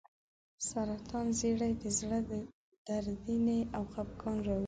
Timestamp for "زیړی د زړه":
1.39-2.19